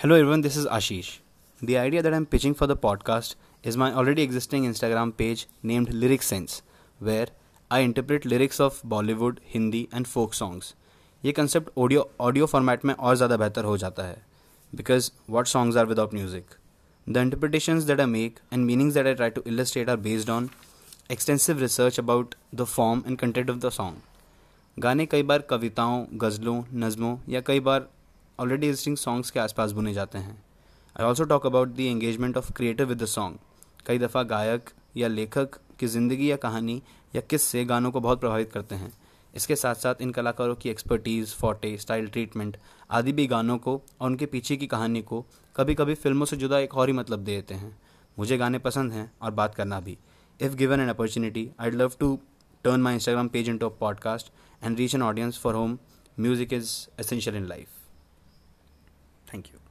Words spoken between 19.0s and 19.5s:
I try to